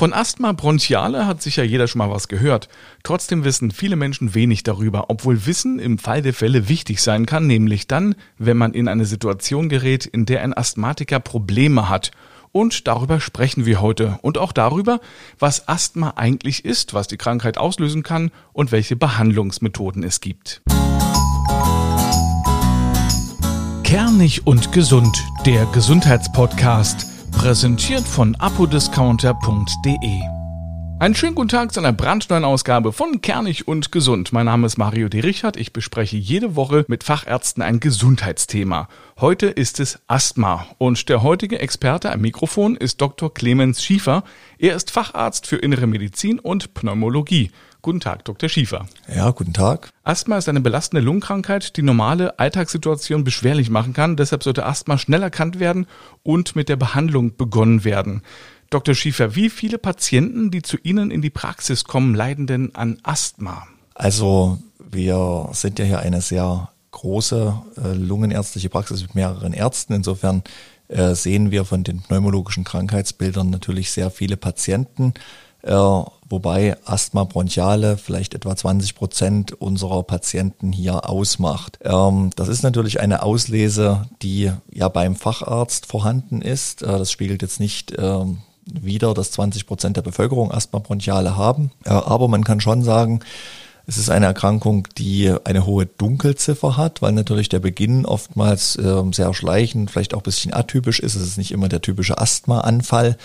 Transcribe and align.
Von 0.00 0.14
Asthma 0.14 0.52
bronchiale 0.52 1.26
hat 1.26 1.42
sicher 1.42 1.62
jeder 1.62 1.86
schon 1.86 1.98
mal 1.98 2.08
was 2.08 2.28
gehört. 2.28 2.70
Trotzdem 3.02 3.44
wissen 3.44 3.70
viele 3.70 3.96
Menschen 3.96 4.34
wenig 4.34 4.62
darüber, 4.62 5.10
obwohl 5.10 5.44
Wissen 5.44 5.78
im 5.78 5.98
Fall 5.98 6.22
der 6.22 6.32
Fälle 6.32 6.70
wichtig 6.70 7.02
sein 7.02 7.26
kann, 7.26 7.46
nämlich 7.46 7.86
dann, 7.86 8.14
wenn 8.38 8.56
man 8.56 8.72
in 8.72 8.88
eine 8.88 9.04
Situation 9.04 9.68
gerät, 9.68 10.06
in 10.06 10.24
der 10.24 10.42
ein 10.42 10.56
Asthmatiker 10.56 11.20
Probleme 11.20 11.90
hat. 11.90 12.12
Und 12.50 12.88
darüber 12.88 13.20
sprechen 13.20 13.66
wir 13.66 13.82
heute 13.82 14.18
und 14.22 14.38
auch 14.38 14.52
darüber, 14.52 15.00
was 15.38 15.68
Asthma 15.68 16.14
eigentlich 16.16 16.64
ist, 16.64 16.94
was 16.94 17.06
die 17.06 17.18
Krankheit 17.18 17.58
auslösen 17.58 18.02
kann 18.02 18.30
und 18.54 18.72
welche 18.72 18.96
Behandlungsmethoden 18.96 20.02
es 20.02 20.22
gibt. 20.22 20.62
Kernig 23.82 24.46
und 24.46 24.72
gesund, 24.72 25.22
der 25.44 25.66
Gesundheitspodcast 25.66 27.19
Präsentiert 27.32 28.06
von 28.06 28.34
apodiscounter.de. 28.36 30.20
Einen 30.98 31.14
schönen 31.14 31.34
guten 31.34 31.48
Tag 31.48 31.72
zu 31.72 31.80
einer 31.80 31.94
brandneuen 31.94 32.44
Ausgabe 32.44 32.92
von 32.92 33.22
Kernig 33.22 33.66
und 33.66 33.90
Gesund. 33.90 34.34
Mein 34.34 34.44
Name 34.44 34.66
ist 34.66 34.76
Mario 34.76 35.08
D. 35.08 35.20
Richard. 35.20 35.56
Ich 35.56 35.72
bespreche 35.72 36.18
jede 36.18 36.56
Woche 36.56 36.84
mit 36.88 37.04
Fachärzten 37.04 37.62
ein 37.62 37.80
Gesundheitsthema. 37.80 38.88
Heute 39.18 39.46
ist 39.46 39.80
es 39.80 40.00
Asthma 40.08 40.66
und 40.76 41.08
der 41.08 41.22
heutige 41.22 41.58
Experte 41.58 42.12
am 42.12 42.20
Mikrofon 42.20 42.76
ist 42.76 43.00
Dr. 43.00 43.32
Clemens 43.32 43.82
Schiefer. 43.82 44.24
Er 44.58 44.76
ist 44.76 44.90
Facharzt 44.90 45.46
für 45.46 45.56
Innere 45.56 45.86
Medizin 45.86 46.38
und 46.38 46.74
Pneumologie. 46.74 47.50
Guten 47.82 48.00
Tag, 48.00 48.24
Dr. 48.26 48.48
Schiefer. 48.48 48.86
Ja, 49.14 49.30
guten 49.30 49.54
Tag. 49.54 49.90
Asthma 50.04 50.36
ist 50.36 50.48
eine 50.48 50.60
belastende 50.60 51.00
Lungenkrankheit, 51.02 51.76
die 51.76 51.82
normale 51.82 52.38
Alltagssituation 52.38 53.24
beschwerlich 53.24 53.70
machen 53.70 53.94
kann. 53.94 54.16
Deshalb 54.16 54.42
sollte 54.42 54.66
Asthma 54.66 54.98
schnell 54.98 55.22
erkannt 55.22 55.60
werden 55.60 55.86
und 56.22 56.56
mit 56.56 56.68
der 56.68 56.76
Behandlung 56.76 57.36
begonnen 57.36 57.84
werden. 57.84 58.22
Dr. 58.68 58.94
Schiefer, 58.94 59.34
wie 59.34 59.48
viele 59.48 59.78
Patienten, 59.78 60.50
die 60.50 60.62
zu 60.62 60.76
Ihnen 60.82 61.10
in 61.10 61.22
die 61.22 61.30
Praxis 61.30 61.84
kommen, 61.84 62.14
leiden 62.14 62.46
denn 62.46 62.74
an 62.74 62.98
Asthma? 63.02 63.66
Also 63.94 64.58
wir 64.78 65.48
sind 65.52 65.78
ja 65.78 65.84
hier 65.86 65.98
eine 66.00 66.20
sehr 66.20 66.70
große 66.90 67.54
äh, 67.82 67.92
lungenärztliche 67.94 68.68
Praxis 68.68 69.02
mit 69.02 69.14
mehreren 69.14 69.52
Ärzten. 69.54 69.94
Insofern 69.94 70.42
äh, 70.88 71.14
sehen 71.14 71.50
wir 71.50 71.64
von 71.64 71.82
den 71.82 72.02
pneumologischen 72.02 72.64
Krankheitsbildern 72.64 73.48
natürlich 73.48 73.90
sehr 73.90 74.10
viele 74.10 74.36
Patienten. 74.36 75.14
Äh, 75.62 75.74
wobei 75.74 76.76
Asthma 76.84 77.24
bronchiale 77.24 77.96
vielleicht 77.96 78.34
etwa 78.34 78.54
20 78.56 78.94
Prozent 78.94 79.52
unserer 79.52 80.02
Patienten 80.02 80.72
hier 80.72 81.08
ausmacht. 81.08 81.78
Ähm, 81.82 82.30
das 82.36 82.48
ist 82.48 82.62
natürlich 82.62 83.00
eine 83.00 83.22
Auslese, 83.22 84.08
die 84.22 84.52
ja 84.72 84.88
beim 84.88 85.16
Facharzt 85.16 85.86
vorhanden 85.86 86.42
ist. 86.42 86.82
Äh, 86.82 86.86
das 86.86 87.10
spiegelt 87.10 87.42
jetzt 87.42 87.60
nicht 87.60 87.94
ähm, 87.98 88.38
wieder, 88.64 89.14
dass 89.14 89.32
20 89.32 89.66
Prozent 89.66 89.96
der 89.96 90.02
Bevölkerung 90.02 90.52
Asthma 90.52 90.78
bronchiale 90.78 91.36
haben. 91.36 91.70
Äh, 91.84 91.90
aber 91.90 92.28
man 92.28 92.44
kann 92.44 92.60
schon 92.60 92.82
sagen, 92.82 93.20
es 93.86 93.98
ist 93.98 94.10
eine 94.10 94.26
Erkrankung, 94.26 94.86
die 94.98 95.34
eine 95.44 95.66
hohe 95.66 95.86
Dunkelziffer 95.86 96.76
hat, 96.76 97.02
weil 97.02 97.12
natürlich 97.12 97.48
der 97.48 97.60
Beginn 97.60 98.06
oftmals 98.06 98.76
äh, 98.76 99.02
sehr 99.12 99.34
schleichend, 99.34 99.90
vielleicht 99.90 100.14
auch 100.14 100.20
ein 100.20 100.24
bisschen 100.24 100.54
atypisch 100.54 101.00
ist. 101.00 101.14
Es 101.14 101.22
ist 101.22 101.38
nicht 101.38 101.52
immer 101.52 101.68
der 101.68 101.80
typische 101.80 102.18
Asthmaanfall, 102.18 103.16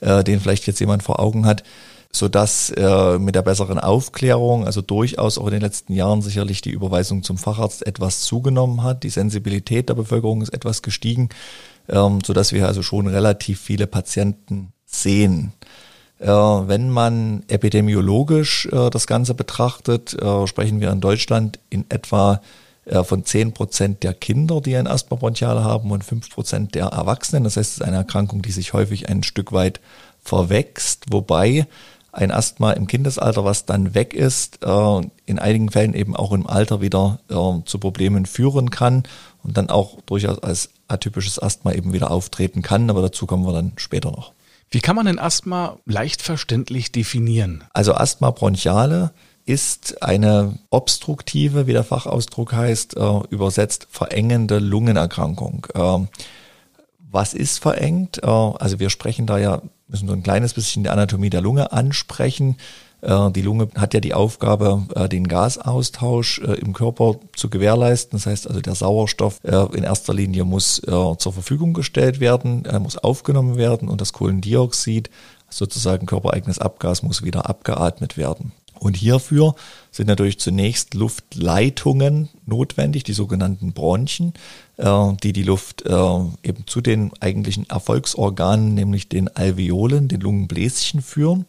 äh, 0.00 0.22
den 0.24 0.40
vielleicht 0.40 0.66
jetzt 0.66 0.80
jemand 0.80 1.02
vor 1.02 1.20
Augen 1.20 1.46
hat 1.46 1.64
so 2.12 2.28
dass 2.28 2.70
äh, 2.70 3.18
mit 3.18 3.34
der 3.34 3.42
besseren 3.42 3.78
Aufklärung, 3.78 4.66
also 4.66 4.82
durchaus 4.82 5.38
auch 5.38 5.46
in 5.46 5.52
den 5.52 5.60
letzten 5.60 5.92
Jahren 5.92 6.22
sicherlich 6.22 6.60
die 6.60 6.70
Überweisung 6.70 7.22
zum 7.22 7.38
Facharzt 7.38 7.86
etwas 7.86 8.22
zugenommen 8.22 8.82
hat. 8.82 9.04
Die 9.04 9.10
Sensibilität 9.10 9.88
der 9.88 9.94
Bevölkerung 9.94 10.42
ist 10.42 10.52
etwas 10.52 10.82
gestiegen, 10.82 11.28
ähm, 11.88 12.18
so 12.24 12.32
dass 12.32 12.52
wir 12.52 12.66
also 12.66 12.82
schon 12.82 13.06
relativ 13.06 13.60
viele 13.60 13.86
Patienten 13.86 14.72
sehen. 14.86 15.52
Äh, 16.20 16.26
wenn 16.26 16.90
man 16.90 17.44
epidemiologisch 17.48 18.66
äh, 18.66 18.90
das 18.90 19.06
Ganze 19.06 19.34
betrachtet, 19.34 20.14
äh, 20.14 20.46
sprechen 20.46 20.80
wir 20.80 20.90
in 20.90 21.00
Deutschland 21.00 21.58
in 21.70 21.86
etwa 21.88 22.40
von 23.04 23.24
zehn 23.24 23.52
Prozent 23.52 24.02
der 24.02 24.14
Kinder, 24.14 24.60
die 24.60 24.74
ein 24.74 24.88
Asthma 24.88 25.16
bronchiale 25.16 25.62
haben 25.62 25.92
und 25.92 26.02
fünf 26.02 26.28
Prozent 26.28 26.74
der 26.74 26.86
Erwachsenen. 26.86 27.44
Das 27.44 27.56
heißt, 27.56 27.72
es 27.72 27.76
ist 27.76 27.82
eine 27.84 27.98
Erkrankung, 27.98 28.42
die 28.42 28.50
sich 28.50 28.72
häufig 28.72 29.08
ein 29.08 29.22
Stück 29.22 29.52
weit 29.52 29.80
verwächst, 30.24 31.04
wobei 31.12 31.68
ein 32.10 32.32
Asthma 32.32 32.72
im 32.72 32.88
Kindesalter, 32.88 33.44
was 33.44 33.64
dann 33.64 33.94
weg 33.94 34.12
ist, 34.12 34.64
in 35.26 35.38
einigen 35.38 35.70
Fällen 35.70 35.94
eben 35.94 36.16
auch 36.16 36.32
im 36.32 36.48
Alter 36.48 36.80
wieder 36.80 37.20
zu 37.64 37.78
Problemen 37.78 38.26
führen 38.26 38.70
kann 38.70 39.04
und 39.44 39.56
dann 39.56 39.70
auch 39.70 39.98
durchaus 40.06 40.42
als 40.42 40.70
atypisches 40.88 41.38
Asthma 41.38 41.72
eben 41.72 41.92
wieder 41.92 42.10
auftreten 42.10 42.62
kann. 42.62 42.90
Aber 42.90 43.02
dazu 43.02 43.26
kommen 43.26 43.46
wir 43.46 43.52
dann 43.52 43.72
später 43.76 44.10
noch. 44.10 44.32
Wie 44.70 44.80
kann 44.80 44.96
man 44.96 45.06
denn 45.06 45.18
Asthma 45.18 45.78
leicht 45.84 46.22
verständlich 46.22 46.92
definieren? 46.92 47.64
Also 47.72 47.94
Asthma 47.94 48.30
bronchiale 48.30 49.12
ist 49.44 50.02
eine 50.02 50.58
obstruktive, 50.70 51.66
wie 51.66 51.72
der 51.72 51.82
Fachausdruck 51.82 52.52
heißt, 52.52 52.96
äh, 52.96 53.20
übersetzt 53.30 53.88
verengende 53.90 54.58
Lungenerkrankung. 54.58 55.66
Ähm, 55.74 56.08
was 57.12 57.34
ist 57.34 57.58
verengt? 57.58 58.22
Also 58.22 58.78
wir 58.78 58.88
sprechen 58.88 59.26
da 59.26 59.36
ja 59.36 59.62
müssen 59.90 60.08
so 60.08 60.14
ein 60.14 60.22
kleines 60.22 60.54
bisschen 60.54 60.84
die 60.84 60.90
Anatomie 60.90 61.30
der 61.30 61.40
Lunge 61.40 61.72
ansprechen. 61.72 62.56
Äh, 63.02 63.30
die 63.30 63.42
Lunge 63.42 63.68
hat 63.76 63.94
ja 63.94 64.00
die 64.00 64.14
Aufgabe, 64.14 64.86
äh, 64.94 65.08
den 65.08 65.26
Gasaustausch 65.28 66.40
äh, 66.40 66.54
im 66.54 66.72
Körper 66.72 67.16
zu 67.34 67.48
gewährleisten. 67.48 68.18
Das 68.18 68.26
heißt 68.26 68.48
also, 68.48 68.60
der 68.60 68.74
Sauerstoff 68.74 69.40
in 69.42 69.84
erster 69.84 70.14
Linie 70.14 70.44
muss 70.44 70.80
zur 70.80 71.32
Verfügung 71.32 71.72
gestellt 71.72 72.20
werden, 72.20 72.64
er 72.64 72.80
muss 72.80 72.98
aufgenommen 72.98 73.56
werden 73.56 73.88
und 73.88 74.00
das 74.00 74.12
Kohlendioxid, 74.12 75.10
sozusagen 75.48 76.06
körpereigenes 76.06 76.58
Abgas, 76.58 77.02
muss 77.02 77.22
wieder 77.22 77.48
abgeatmet 77.48 78.16
werden. 78.16 78.52
Und 78.78 78.96
hierfür 78.96 79.54
sind 79.90 80.06
natürlich 80.06 80.38
zunächst 80.38 80.94
Luftleitungen 80.94 82.28
notwendig, 82.46 83.04
die 83.04 83.12
sogenannten 83.12 83.72
Bronchien, 83.72 84.32
die 84.78 85.32
die 85.32 85.42
Luft 85.42 85.84
eben 85.86 86.66
zu 86.66 86.80
den 86.80 87.12
eigentlichen 87.20 87.68
Erfolgsorganen, 87.68 88.74
nämlich 88.74 89.08
den 89.08 89.28
Alveolen, 89.28 90.08
den 90.08 90.20
Lungenbläschen 90.20 91.02
führen. 91.02 91.46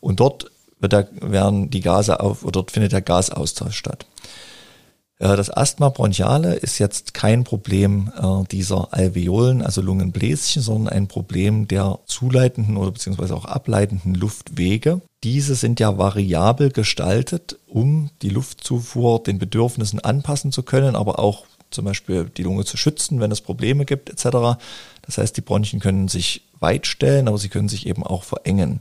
Und 0.00 0.20
dort 0.20 0.50
wird 0.80 0.92
der, 0.92 1.08
werden 1.20 1.70
die 1.70 1.80
Gase 1.80 2.20
auf, 2.20 2.42
oder 2.42 2.52
dort 2.52 2.70
findet 2.70 2.92
der 2.92 3.02
Gasaustausch 3.02 3.76
statt. 3.76 4.06
Äh, 5.18 5.36
das 5.36 5.50
Asthma 5.50 5.88
bronchiale 5.88 6.54
ist 6.54 6.78
jetzt 6.78 7.14
kein 7.14 7.44
Problem 7.44 8.12
äh, 8.16 8.46
dieser 8.50 8.92
Alveolen, 8.92 9.62
also 9.62 9.80
Lungenbläschen, 9.80 10.62
sondern 10.62 10.92
ein 10.92 11.08
Problem 11.08 11.68
der 11.68 11.98
zuleitenden 12.06 12.76
oder 12.76 12.92
beziehungsweise 12.92 13.34
auch 13.34 13.44
ableitenden 13.44 14.14
Luftwege. 14.14 15.00
Diese 15.24 15.54
sind 15.54 15.80
ja 15.80 15.98
variabel 15.98 16.70
gestaltet, 16.70 17.58
um 17.66 18.10
die 18.22 18.30
Luftzufuhr 18.30 19.22
den 19.22 19.38
Bedürfnissen 19.38 20.00
anpassen 20.00 20.52
zu 20.52 20.62
können, 20.62 20.94
aber 20.94 21.18
auch 21.18 21.44
zum 21.70 21.84
Beispiel 21.84 22.30
die 22.34 22.44
Lunge 22.44 22.64
zu 22.64 22.76
schützen, 22.76 23.20
wenn 23.20 23.30
es 23.30 23.40
Probleme 23.40 23.84
gibt 23.84 24.08
etc. 24.08 24.58
Das 25.02 25.18
heißt, 25.18 25.36
die 25.36 25.42
Bronchien 25.42 25.80
können 25.80 26.08
sich 26.08 26.42
weit 26.60 26.86
stellen, 26.86 27.28
aber 27.28 27.38
sie 27.38 27.48
können 27.48 27.68
sich 27.68 27.86
eben 27.86 28.04
auch 28.04 28.22
verengen. 28.22 28.80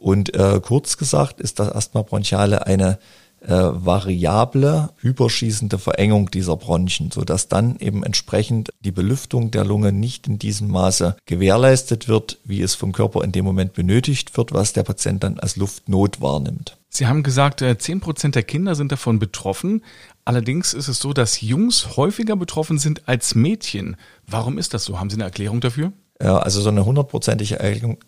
Und 0.00 0.34
äh, 0.34 0.60
kurz 0.62 0.96
gesagt 0.96 1.40
ist 1.40 1.58
das 1.58 1.70
Asthma 1.72 2.02
bronchiale 2.02 2.66
eine 2.66 2.98
äh, 3.42 3.48
variable, 3.50 4.90
überschießende 5.02 5.78
Verengung 5.78 6.30
dieser 6.30 6.56
Bronchien, 6.56 7.10
sodass 7.10 7.48
dann 7.48 7.76
eben 7.78 8.02
entsprechend 8.02 8.70
die 8.80 8.92
Belüftung 8.92 9.50
der 9.50 9.64
Lunge 9.64 9.92
nicht 9.92 10.26
in 10.26 10.38
diesem 10.38 10.68
Maße 10.68 11.16
gewährleistet 11.26 12.08
wird, 12.08 12.38
wie 12.44 12.62
es 12.62 12.74
vom 12.74 12.92
Körper 12.92 13.22
in 13.24 13.32
dem 13.32 13.44
Moment 13.44 13.72
benötigt 13.72 14.36
wird, 14.36 14.52
was 14.52 14.72
der 14.72 14.82
Patient 14.82 15.22
dann 15.22 15.38
als 15.38 15.56
Luftnot 15.56 16.20
wahrnimmt. 16.20 16.76
Sie 16.88 17.06
haben 17.06 17.22
gesagt, 17.22 17.60
10 17.60 17.98
äh, 17.98 18.00
Prozent 18.00 18.34
der 18.34 18.42
Kinder 18.42 18.74
sind 18.74 18.90
davon 18.90 19.18
betroffen. 19.18 19.82
Allerdings 20.24 20.74
ist 20.74 20.88
es 20.88 20.98
so, 20.98 21.12
dass 21.12 21.40
Jungs 21.40 21.96
häufiger 21.96 22.36
betroffen 22.36 22.78
sind 22.78 23.08
als 23.08 23.34
Mädchen. 23.34 23.96
Warum 24.26 24.58
ist 24.58 24.74
das 24.74 24.84
so? 24.84 24.98
Haben 24.98 25.08
Sie 25.08 25.16
eine 25.16 25.24
Erklärung 25.24 25.60
dafür? 25.60 25.92
Also 26.26 26.60
so 26.60 26.68
eine 26.68 26.84
hundertprozentige 26.84 27.58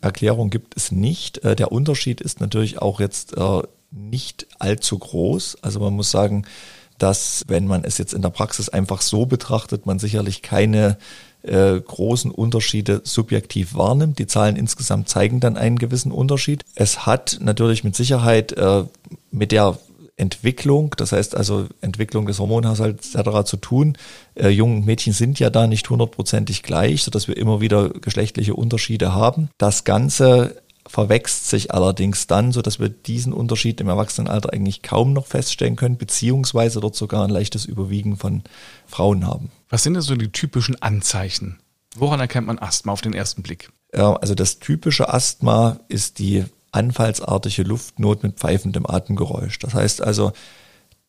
Erklärung 0.01 0.51
gibt 0.51 0.77
es 0.77 0.93
nicht. 0.93 1.39
Äh, 1.45 1.57
der 1.57 1.73
Unterschied 1.73 2.21
ist 2.21 2.41
natürlich 2.41 2.81
auch 2.81 3.01
jetzt 3.01 3.37
äh, 3.37 3.63
nicht 3.91 4.47
allzu 4.59 4.99
groß. 4.99 5.59
Also 5.63 5.81
man 5.81 5.95
muss 5.95 6.11
sagen, 6.11 6.45
dass 6.99 7.45
wenn 7.49 7.67
man 7.67 7.85
es 7.85 7.99
jetzt 7.99 8.13
in 8.13 8.23
der 8.23 8.31
Praxis 8.31 8.69
einfach 8.69 9.01
so 9.01 9.27
betrachtet, 9.27 9.87
man 9.87 9.99
sicherlich 9.99 10.43
keine 10.43 10.99
äh, 11.43 11.81
großen 11.81 12.31
Unterschiede 12.31 13.01
subjektiv 13.03 13.75
wahrnimmt. 13.75 14.19
Die 14.19 14.27
Zahlen 14.27 14.57
insgesamt 14.57 15.09
zeigen 15.09 15.41
dann 15.41 15.57
einen 15.57 15.79
gewissen 15.79 16.13
Unterschied. 16.13 16.65
Es 16.75 17.07
hat 17.07 17.39
natürlich 17.41 17.83
mit 17.83 17.97
Sicherheit 17.97 18.55
mit 19.33 19.53
der 19.53 19.79
Entwicklung, 20.23 20.95
das 20.97 21.13
heißt 21.13 21.37
also 21.37 21.67
Entwicklung 21.81 22.27
des 22.27 22.39
Hormonhaushalts 22.39 23.15
etc. 23.15 23.45
zu 23.45 23.57
tun. 23.59 23.99
Äh, 24.35 24.49
Jungen 24.49 24.79
und 24.79 24.87
Mädchen 24.87 25.13
sind 25.13 25.39
ja 25.39 25.51
da 25.51 25.67
nicht 25.67 25.91
hundertprozentig 25.91 26.63
gleich, 26.63 27.03
sodass 27.03 27.29
wir 27.29 27.37
immer 27.37 27.61
wieder 27.61 27.91
geschlechtliche 27.91 28.55
Unterschiede 28.55 29.13
haben. 29.13 29.51
Das 29.59 29.85
Ganze 29.85 30.63
verwächst 30.87 31.49
sich 31.49 31.73
allerdings 31.73 32.27
dann, 32.27 32.53
so 32.53 32.63
dass 32.63 32.81
wir 32.81 32.89
diesen 32.89 33.33
Unterschied 33.33 33.81
im 33.81 33.89
Erwachsenenalter 33.89 34.53
eigentlich 34.53 34.83
kaum 34.83 35.13
noch 35.13 35.27
feststellen 35.27 35.77
können, 35.77 35.97
beziehungsweise 35.97 36.81
dort 36.81 36.97
sogar 36.97 37.25
ein 37.25 37.31
leichtes 37.31 37.65
Überwiegen 37.65 38.17
von 38.17 38.43
Frauen 38.87 39.27
haben. 39.27 39.51
Was 39.69 39.83
sind 39.83 39.95
denn 39.95 40.03
so 40.03 40.17
die 40.17 40.33
typischen 40.33 40.81
Anzeichen? 40.81 41.59
Woran 41.97 42.21
erkennt 42.21 42.47
man 42.47 42.59
Asthma 42.59 42.93
auf 42.93 43.01
den 43.01 43.13
ersten 43.13 43.43
Blick? 43.43 43.71
Also 43.93 44.35
das 44.35 44.59
typische 44.59 45.13
Asthma 45.13 45.79
ist 45.89 46.19
die 46.19 46.45
anfallsartige 46.73 47.63
Luftnot 47.63 48.23
mit 48.23 48.39
pfeifendem 48.39 48.87
Atemgeräusch. 48.87 49.59
Das 49.61 49.75
heißt 49.75 50.03
also, 50.03 50.33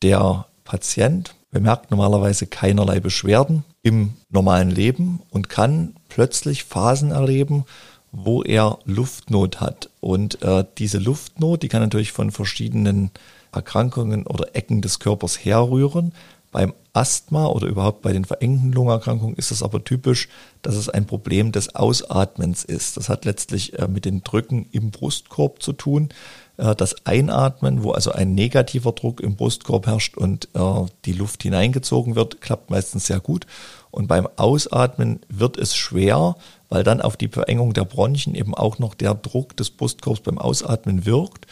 der 0.02 0.46
Patient 0.64 1.34
bemerkt 1.50 1.90
normalerweise 1.90 2.46
keinerlei 2.46 3.00
Beschwerden 3.00 3.64
im 3.82 4.14
normalen 4.30 4.70
Leben 4.70 5.20
und 5.30 5.48
kann 5.48 5.94
plötzlich 6.08 6.64
Phasen 6.64 7.10
erleben, 7.10 7.64
wo 8.12 8.42
er 8.42 8.78
Luftnot 8.84 9.60
hat. 9.60 9.90
Und 10.00 10.42
äh, 10.42 10.64
diese 10.78 10.98
Luftnot, 10.98 11.62
die 11.62 11.68
kann 11.68 11.82
natürlich 11.82 12.12
von 12.12 12.30
verschiedenen 12.30 13.10
Erkrankungen 13.52 14.26
oder 14.26 14.54
Ecken 14.54 14.82
des 14.82 14.98
Körpers 14.98 15.44
herrühren. 15.44 16.12
Beim 16.54 16.72
Asthma 16.92 17.46
oder 17.46 17.66
überhaupt 17.66 18.02
bei 18.02 18.12
den 18.12 18.24
verengten 18.24 18.70
Lungenerkrankungen 18.70 19.34
ist 19.34 19.50
es 19.50 19.60
aber 19.60 19.82
typisch, 19.82 20.28
dass 20.62 20.76
es 20.76 20.88
ein 20.88 21.04
Problem 21.04 21.50
des 21.50 21.74
Ausatmens 21.74 22.62
ist. 22.62 22.96
Das 22.96 23.08
hat 23.08 23.24
letztlich 23.24 23.76
äh, 23.76 23.88
mit 23.88 24.04
den 24.04 24.22
Drücken 24.22 24.68
im 24.70 24.92
Brustkorb 24.92 25.60
zu 25.60 25.72
tun. 25.72 26.10
Äh, 26.56 26.76
das 26.76 27.04
Einatmen, 27.08 27.82
wo 27.82 27.90
also 27.90 28.12
ein 28.12 28.36
negativer 28.36 28.92
Druck 28.92 29.20
im 29.20 29.34
Brustkorb 29.34 29.88
herrscht 29.88 30.16
und 30.16 30.48
äh, 30.54 30.60
die 31.06 31.14
Luft 31.14 31.42
hineingezogen 31.42 32.14
wird, 32.14 32.40
klappt 32.40 32.70
meistens 32.70 33.08
sehr 33.08 33.18
gut. 33.18 33.48
Und 33.90 34.06
beim 34.06 34.28
Ausatmen 34.36 35.22
wird 35.28 35.56
es 35.56 35.74
schwer, 35.74 36.36
weil 36.68 36.84
dann 36.84 37.00
auf 37.00 37.16
die 37.16 37.26
Verengung 37.26 37.72
der 37.72 37.84
Bronchien 37.84 38.36
eben 38.36 38.54
auch 38.54 38.78
noch 38.78 38.94
der 38.94 39.14
Druck 39.14 39.56
des 39.56 39.70
Brustkorbs 39.70 40.20
beim 40.20 40.38
Ausatmen 40.38 41.04
wirkt. 41.04 41.48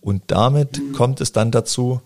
Und 0.00 0.22
damit 0.28 0.80
kommt 0.94 1.20
es 1.20 1.32
dann 1.32 1.50
dazu, 1.50 2.00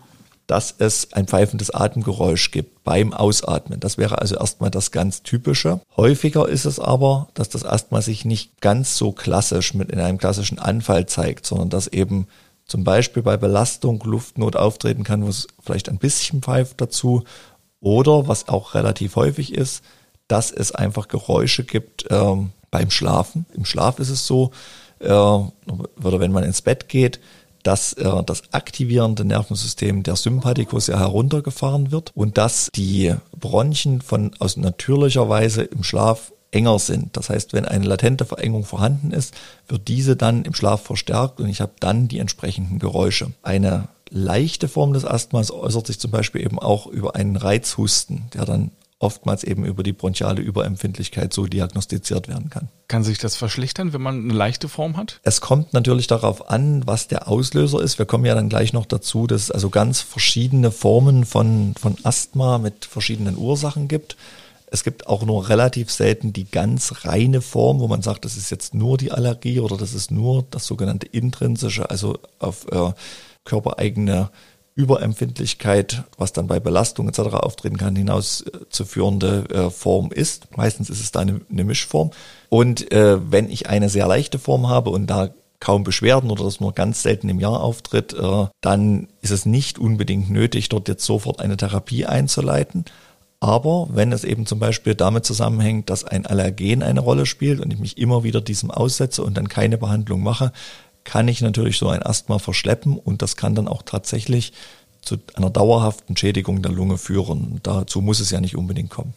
dass 0.47 0.75
es 0.77 1.13
ein 1.13 1.27
pfeifendes 1.27 1.73
Atemgeräusch 1.73 2.51
gibt 2.51 2.83
beim 2.83 3.13
Ausatmen. 3.13 3.79
Das 3.79 3.97
wäre 3.97 4.19
also 4.19 4.35
erstmal 4.35 4.71
das 4.71 4.91
ganz 4.91 5.23
Typische. 5.23 5.79
Häufiger 5.95 6.49
ist 6.49 6.65
es 6.65 6.79
aber, 6.79 7.29
dass 7.33 7.49
das 7.49 7.65
Asthma 7.65 8.01
sich 8.01 8.25
nicht 8.25 8.59
ganz 8.61 8.97
so 8.97 9.11
klassisch 9.13 9.73
mit 9.73 9.89
in 9.91 9.99
einem 9.99 10.17
klassischen 10.17 10.59
Anfall 10.59 11.05
zeigt, 11.05 11.45
sondern 11.45 11.69
dass 11.69 11.87
eben 11.87 12.27
zum 12.65 12.83
Beispiel 12.83 13.23
bei 13.23 13.37
Belastung 13.37 14.01
Luftnot 14.03 14.55
auftreten 14.55 15.03
kann, 15.03 15.23
wo 15.23 15.29
es 15.29 15.47
vielleicht 15.61 15.89
ein 15.89 15.97
bisschen 15.97 16.41
pfeift 16.41 16.79
dazu. 16.81 17.23
Oder 17.79 18.27
was 18.27 18.47
auch 18.47 18.75
relativ 18.75 19.15
häufig 19.17 19.53
ist, 19.53 19.83
dass 20.27 20.51
es 20.51 20.73
einfach 20.73 21.09
Geräusche 21.09 21.63
gibt 21.63 22.05
ähm, 22.09 22.51
beim 22.71 22.89
Schlafen. 22.89 23.45
Im 23.53 23.65
Schlaf 23.65 23.99
ist 23.99 24.09
es 24.09 24.25
so, 24.25 24.51
äh, 24.99 25.09
oder 25.09 26.19
wenn 26.19 26.31
man 26.31 26.43
ins 26.43 26.61
Bett 26.61 26.87
geht, 26.87 27.19
dass 27.63 27.93
äh, 27.93 28.23
das 28.25 28.43
aktivierende 28.51 29.25
Nervensystem 29.25 30.03
der 30.03 30.15
Sympathikus 30.15 30.87
ja 30.87 30.99
heruntergefahren 30.99 31.91
wird 31.91 32.11
und 32.15 32.37
dass 32.37 32.69
die 32.75 33.15
Bronchien 33.39 34.01
von 34.01 34.31
aus 34.39 34.57
natürlicher 34.57 35.27
Weise 35.29 35.63
im 35.63 35.83
Schlaf 35.83 36.33
enger 36.51 36.77
sind. 36.79 37.17
Das 37.17 37.29
heißt, 37.29 37.53
wenn 37.53 37.65
eine 37.65 37.85
latente 37.85 38.25
Verengung 38.25 38.63
vorhanden 38.63 39.11
ist, 39.11 39.33
wird 39.67 39.87
diese 39.87 40.15
dann 40.15 40.43
im 40.43 40.53
Schlaf 40.53 40.83
verstärkt 40.83 41.39
und 41.39 41.49
ich 41.49 41.61
habe 41.61 41.73
dann 41.79 42.07
die 42.07 42.19
entsprechenden 42.19 42.79
Geräusche. 42.79 43.31
Eine 43.41 43.87
leichte 44.09 44.67
Form 44.67 44.93
des 44.93 45.05
Asthmas 45.05 45.51
äußert 45.51 45.87
sich 45.87 45.99
zum 45.99 46.11
Beispiel 46.11 46.41
eben 46.41 46.59
auch 46.59 46.85
über 46.85 47.15
einen 47.15 47.35
Reizhusten, 47.35 48.25
der 48.33 48.45
dann 48.45 48.71
oftmals 49.03 49.43
eben 49.43 49.65
über 49.65 49.83
die 49.83 49.93
bronchiale 49.93 50.41
Überempfindlichkeit 50.41 51.33
so 51.33 51.45
diagnostiziert 51.45 52.27
werden 52.27 52.49
kann. 52.49 52.69
Kann 52.87 53.03
sich 53.03 53.17
das 53.17 53.35
verschlechtern, 53.35 53.93
wenn 53.93 54.01
man 54.01 54.23
eine 54.23 54.33
leichte 54.33 54.69
Form 54.69 54.97
hat? 54.97 55.19
Es 55.23 55.41
kommt 55.41 55.73
natürlich 55.73 56.07
darauf 56.07 56.49
an, 56.49 56.87
was 56.87 57.07
der 57.07 57.27
Auslöser 57.27 57.81
ist. 57.81 57.99
Wir 57.99 58.05
kommen 58.05 58.25
ja 58.25 58.33
dann 58.33 58.49
gleich 58.49 58.73
noch 58.73 58.85
dazu, 58.85 59.27
dass 59.27 59.43
es 59.43 59.51
also 59.51 59.69
ganz 59.69 60.01
verschiedene 60.01 60.71
Formen 60.71 61.25
von, 61.25 61.75
von 61.79 61.97
Asthma 62.03 62.57
mit 62.57 62.85
verschiedenen 62.85 63.37
Ursachen 63.37 63.87
gibt. 63.87 64.15
Es 64.67 64.83
gibt 64.83 65.05
auch 65.05 65.23
nur 65.23 65.49
relativ 65.49 65.91
selten 65.91 66.33
die 66.33 66.49
ganz 66.49 67.05
reine 67.05 67.41
Form, 67.41 67.79
wo 67.79 67.87
man 67.87 68.01
sagt, 68.01 68.25
das 68.25 68.37
ist 68.37 68.49
jetzt 68.49 68.73
nur 68.73 68.97
die 68.97 69.11
Allergie 69.11 69.59
oder 69.59 69.77
das 69.77 69.93
ist 69.93 70.09
nur 70.09 70.45
das 70.49 70.65
sogenannte 70.65 71.05
intrinsische, 71.05 71.89
also 71.89 72.17
auf 72.39 72.65
äh, 72.71 72.93
körpereigene 73.45 74.29
Überempfindlichkeit, 74.75 76.03
was 76.17 76.33
dann 76.33 76.47
bei 76.47 76.59
Belastung 76.59 77.07
etc. 77.07 77.19
auftreten 77.35 77.77
kann, 77.77 77.95
hinauszuführende 77.95 79.45
äh, 79.49 79.69
Form 79.69 80.11
ist. 80.11 80.57
Meistens 80.57 80.89
ist 80.89 80.99
es 80.99 81.11
da 81.11 81.19
eine, 81.19 81.41
eine 81.51 81.63
Mischform. 81.63 82.11
Und 82.49 82.91
äh, 82.91 83.19
wenn 83.31 83.49
ich 83.49 83.69
eine 83.69 83.89
sehr 83.89 84.07
leichte 84.07 84.39
Form 84.39 84.67
habe 84.67 84.89
und 84.89 85.07
da 85.07 85.29
kaum 85.59 85.83
Beschwerden 85.83 86.29
oder 86.29 86.43
das 86.43 86.59
nur 86.59 86.73
ganz 86.73 87.03
selten 87.03 87.29
im 87.29 87.39
Jahr 87.39 87.61
auftritt, 87.61 88.13
äh, 88.13 88.47
dann 88.61 89.07
ist 89.21 89.31
es 89.31 89.45
nicht 89.45 89.79
unbedingt 89.79 90.29
nötig, 90.29 90.69
dort 90.69 90.87
jetzt 90.87 91.05
sofort 91.05 91.39
eine 91.39 91.55
Therapie 91.55 92.05
einzuleiten. 92.05 92.85
Aber 93.39 93.89
wenn 93.91 94.11
es 94.11 94.23
eben 94.23 94.45
zum 94.45 94.59
Beispiel 94.59 94.95
damit 94.95 95.25
zusammenhängt, 95.25 95.89
dass 95.89 96.03
ein 96.03 96.25
Allergen 96.25 96.81
eine 96.81 97.01
Rolle 97.01 97.25
spielt 97.25 97.59
und 97.59 97.73
ich 97.73 97.79
mich 97.79 97.97
immer 97.97 98.23
wieder 98.23 98.41
diesem 98.41 98.71
aussetze 98.71 99.23
und 99.23 99.37
dann 99.37 99.49
keine 99.49 99.77
Behandlung 99.77 100.23
mache, 100.23 100.51
kann 101.03 101.27
ich 101.27 101.41
natürlich 101.41 101.77
so 101.77 101.89
ein 101.89 102.03
Asthma 102.03 102.39
verschleppen 102.39 102.97
und 102.97 103.21
das 103.21 103.35
kann 103.35 103.55
dann 103.55 103.67
auch 103.67 103.81
tatsächlich 103.83 104.53
zu 105.01 105.17
einer 105.35 105.49
dauerhaften 105.49 106.15
Schädigung 106.15 106.61
der 106.61 106.71
Lunge 106.71 106.97
führen. 106.97 107.59
Dazu 107.63 108.01
muss 108.01 108.19
es 108.19 108.31
ja 108.31 108.39
nicht 108.39 108.55
unbedingt 108.55 108.89
kommen. 108.89 109.13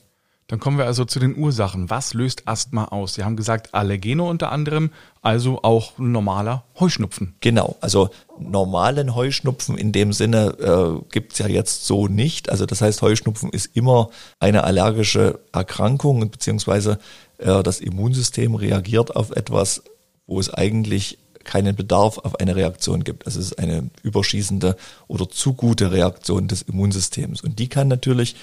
Dann 0.48 0.60
kommen 0.60 0.78
wir 0.78 0.86
also 0.86 1.04
zu 1.04 1.18
den 1.18 1.36
Ursachen. 1.36 1.90
Was 1.90 2.14
löst 2.14 2.46
Asthma 2.46 2.84
aus? 2.86 3.14
Sie 3.14 3.24
haben 3.24 3.34
gesagt 3.34 3.74
Allergene 3.74 4.22
unter 4.22 4.52
anderem, 4.52 4.90
also 5.20 5.60
auch 5.64 5.98
normaler 5.98 6.62
Heuschnupfen. 6.78 7.34
Genau, 7.40 7.74
also 7.80 8.10
normalen 8.38 9.16
Heuschnupfen 9.16 9.76
in 9.76 9.90
dem 9.90 10.12
Sinne 10.12 10.54
äh, 10.60 11.04
gibt 11.10 11.32
es 11.32 11.40
ja 11.40 11.48
jetzt 11.48 11.86
so 11.86 12.06
nicht. 12.06 12.48
Also 12.48 12.64
das 12.64 12.80
heißt, 12.80 13.02
Heuschnupfen 13.02 13.50
ist 13.50 13.76
immer 13.76 14.10
eine 14.38 14.62
allergische 14.62 15.40
Erkrankung, 15.52 16.30
beziehungsweise 16.30 17.00
äh, 17.38 17.64
das 17.64 17.80
Immunsystem 17.80 18.54
reagiert 18.54 19.16
auf 19.16 19.32
etwas, 19.32 19.82
wo 20.28 20.38
es 20.38 20.54
eigentlich 20.54 21.18
keinen 21.46 21.74
Bedarf 21.74 22.18
auf 22.18 22.38
eine 22.40 22.56
Reaktion 22.56 23.04
gibt. 23.04 23.24
Also 23.24 23.40
es 23.40 23.46
ist 23.46 23.58
eine 23.58 23.88
überschießende 24.02 24.76
oder 25.08 25.30
zu 25.30 25.54
gute 25.54 25.92
Reaktion 25.92 26.48
des 26.48 26.62
Immunsystems. 26.62 27.40
Und 27.40 27.58
die 27.58 27.68
kann 27.68 27.88
natürlich 27.88 28.36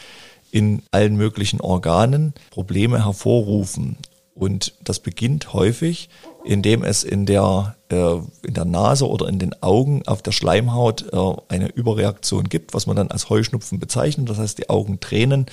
in 0.52 0.82
allen 0.92 1.16
möglichen 1.16 1.62
Organen 1.62 2.34
Probleme 2.50 3.06
hervorrufen. 3.06 3.98
Und 4.36 4.74
das 4.84 5.00
beginnt 5.00 5.54
häufig, 5.54 6.10
indem 6.44 6.84
es 6.84 7.04
in 7.04 7.26
der, 7.26 7.76
äh, 7.90 8.16
in 8.42 8.54
der 8.56 8.66
Nase 8.66 9.08
oder 9.08 9.28
in 9.28 9.38
den 9.38 9.62
Augen 9.62 10.02
auf 10.08 10.24
der 10.24 10.32
Schleimhaut 10.32 11.14
äh, 11.14 11.34
eine 11.50 11.68
Überreaktion 11.68 12.46
gibt, 12.46 12.74
was 12.74 12.88
man 12.88 12.96
dann 12.96 13.12
als 13.12 13.30
Heuschnupfen 13.30 13.80
bezeichnet. 13.80 14.30
Das 14.30 14.40
heißt, 14.40 14.58
die 14.58 14.70
Augen 14.70 15.00
tränen, 15.00 15.46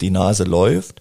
die 0.00 0.10
Nase 0.10 0.44
läuft 0.44 1.00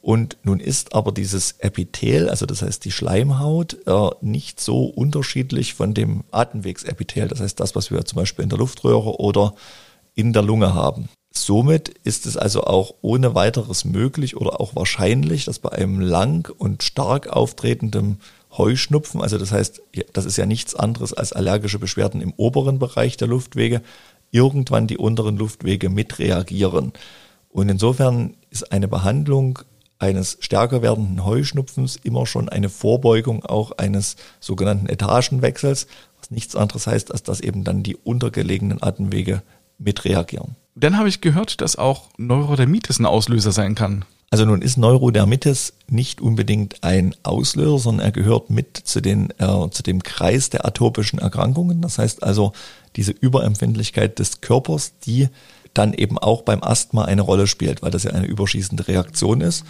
und 0.00 0.38
nun 0.44 0.60
ist 0.60 0.94
aber 0.94 1.12
dieses 1.12 1.52
Epithel, 1.58 2.28
also 2.30 2.46
das 2.46 2.62
heißt 2.62 2.84
die 2.84 2.92
Schleimhaut, 2.92 3.76
äh, 3.86 4.10
nicht 4.20 4.60
so 4.60 4.84
unterschiedlich 4.84 5.74
von 5.74 5.92
dem 5.92 6.24
Atemwegsepithel. 6.30 7.28
Das 7.28 7.40
heißt 7.40 7.58
das, 7.58 7.74
was 7.74 7.90
wir 7.90 8.04
zum 8.04 8.16
Beispiel 8.16 8.44
in 8.44 8.48
der 8.48 8.58
Luftröhre 8.58 9.18
oder 9.20 9.54
in 10.14 10.32
der 10.32 10.42
Lunge 10.42 10.74
haben. 10.74 11.08
Somit 11.32 11.88
ist 12.04 12.26
es 12.26 12.36
also 12.36 12.64
auch 12.64 12.94
ohne 13.02 13.34
weiteres 13.34 13.84
möglich 13.84 14.36
oder 14.36 14.60
auch 14.60 14.74
wahrscheinlich, 14.74 15.44
dass 15.44 15.58
bei 15.58 15.72
einem 15.72 16.00
lang 16.00 16.52
und 16.56 16.82
stark 16.82 17.28
auftretenden 17.28 18.20
Heuschnupfen, 18.56 19.20
also 19.20 19.36
das 19.36 19.52
heißt, 19.52 19.82
das 20.12 20.24
ist 20.24 20.38
ja 20.38 20.46
nichts 20.46 20.74
anderes 20.74 21.12
als 21.12 21.32
allergische 21.32 21.78
Beschwerden 21.78 22.22
im 22.22 22.32
oberen 22.36 22.78
Bereich 22.78 23.16
der 23.16 23.28
Luftwege, 23.28 23.82
irgendwann 24.30 24.86
die 24.86 24.96
unteren 24.96 25.36
Luftwege 25.36 25.90
mitreagieren. 25.90 26.92
Und 27.50 27.68
insofern 27.68 28.34
ist 28.50 28.72
eine 28.72 28.88
Behandlung 28.88 29.60
eines 29.98 30.38
stärker 30.40 30.82
werdenden 30.82 31.24
Heuschnupfens 31.24 31.96
immer 32.02 32.26
schon 32.26 32.48
eine 32.48 32.68
Vorbeugung 32.68 33.44
auch 33.44 33.72
eines 33.72 34.16
sogenannten 34.40 34.88
Etagenwechsels, 34.88 35.86
was 36.20 36.30
nichts 36.30 36.56
anderes 36.56 36.86
heißt, 36.86 37.10
als 37.10 37.22
dass 37.22 37.40
eben 37.40 37.64
dann 37.64 37.82
die 37.82 37.96
untergelegenen 37.96 38.82
Atemwege 38.82 39.42
mitreagieren. 39.78 40.56
Dann 40.74 40.96
habe 40.96 41.08
ich 41.08 41.20
gehört, 41.20 41.60
dass 41.60 41.76
auch 41.76 42.04
Neurodermitis 42.18 43.00
ein 43.00 43.06
Auslöser 43.06 43.52
sein 43.52 43.74
kann. 43.74 44.04
Also 44.30 44.44
nun 44.44 44.60
ist 44.60 44.76
Neurodermitis 44.76 45.72
nicht 45.88 46.20
unbedingt 46.20 46.84
ein 46.84 47.14
Auslöser, 47.22 47.78
sondern 47.78 48.06
er 48.06 48.12
gehört 48.12 48.50
mit 48.50 48.76
zu, 48.76 49.00
den, 49.00 49.30
äh, 49.38 49.70
zu 49.70 49.82
dem 49.82 50.02
Kreis 50.02 50.50
der 50.50 50.66
atopischen 50.66 51.18
Erkrankungen. 51.18 51.80
Das 51.80 51.98
heißt 51.98 52.22
also 52.22 52.52
diese 52.96 53.12
Überempfindlichkeit 53.12 54.18
des 54.18 54.40
Körpers, 54.42 54.98
die 54.98 55.28
dann 55.74 55.92
eben 55.92 56.18
auch 56.18 56.42
beim 56.42 56.62
Asthma 56.62 57.04
eine 57.04 57.22
Rolle 57.22 57.46
spielt, 57.46 57.82
weil 57.82 57.90
das 57.90 58.04
ja 58.04 58.12
eine 58.12 58.26
überschießende 58.26 58.88
Reaktion 58.88 59.40
ist. 59.40 59.64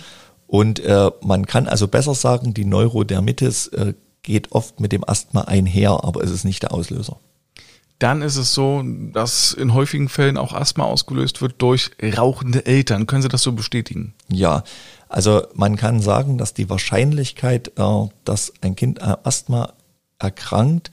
Und 0.46 0.80
äh, 0.80 1.10
man 1.22 1.46
kann 1.46 1.68
also 1.68 1.88
besser 1.88 2.14
sagen, 2.14 2.54
die 2.54 2.64
Neurodermitis 2.64 3.68
äh, 3.68 3.94
geht 4.22 4.52
oft 4.52 4.80
mit 4.80 4.92
dem 4.92 5.08
Asthma 5.08 5.42
einher, 5.42 6.04
aber 6.04 6.22
es 6.22 6.30
ist 6.30 6.44
nicht 6.44 6.62
der 6.62 6.72
Auslöser. 6.72 7.18
Dann 7.98 8.22
ist 8.22 8.36
es 8.36 8.54
so, 8.54 8.82
dass 9.12 9.52
in 9.52 9.74
häufigen 9.74 10.08
Fällen 10.08 10.36
auch 10.36 10.52
Asthma 10.52 10.84
ausgelöst 10.84 11.42
wird 11.42 11.60
durch 11.60 11.90
rauchende 12.16 12.64
Eltern. 12.64 13.06
Können 13.06 13.22
Sie 13.22 13.28
das 13.28 13.42
so 13.42 13.52
bestätigen? 13.52 14.14
Ja, 14.28 14.62
also 15.08 15.42
man 15.54 15.76
kann 15.76 16.00
sagen, 16.00 16.38
dass 16.38 16.54
die 16.54 16.70
Wahrscheinlichkeit, 16.70 17.72
äh, 17.76 18.08
dass 18.24 18.52
ein 18.60 18.76
Kind 18.76 19.02
Asthma 19.02 19.74
erkrankt, 20.18 20.90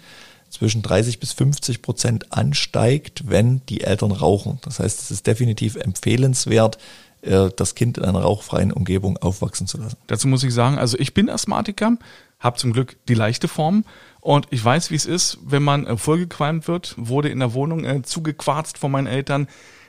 zwischen 0.55 0.81
30 0.81 1.19
bis 1.19 1.33
50 1.33 1.81
Prozent 1.81 2.33
ansteigt, 2.33 3.23
wenn 3.27 3.61
die 3.67 3.81
Eltern 3.81 4.11
rauchen. 4.11 4.59
Das 4.63 4.79
heißt, 4.79 5.01
es 5.01 5.11
ist 5.11 5.27
definitiv 5.27 5.75
empfehlenswert, 5.75 6.77
äh, 7.21 7.49
das 7.55 7.75
Kind 7.75 7.97
in 7.97 8.05
einer 8.05 8.21
rauchfreien 8.21 8.71
Umgebung 8.71 9.17
aufwachsen 9.17 9.67
zu 9.67 9.77
lassen. 9.77 9.97
Dazu 10.07 10.27
muss 10.27 10.43
ich 10.43 10.53
sagen, 10.53 10.77
also 10.77 10.97
ich 10.97 11.13
bin 11.13 11.29
Asthmatiker, 11.29 11.97
habe 12.39 12.57
zum 12.57 12.73
Glück 12.73 12.97
die 13.07 13.13
leichte 13.13 13.47
Form. 13.47 13.83
Und 14.21 14.47
ich 14.49 14.63
weiß, 14.63 14.91
wie 14.91 14.95
es 14.95 15.05
ist, 15.05 15.37
wenn 15.45 15.63
man 15.63 15.85
äh, 15.85 15.97
vollgequalmt 15.97 16.67
wird, 16.67 16.95
wurde 16.97 17.29
in 17.29 17.39
der 17.39 17.53
Wohnung 17.53 17.83
äh, 17.83 18.01
zugequarzt 18.01 18.77
von 18.77 18.91
meinen 18.91 19.07
Eltern. 19.07 19.47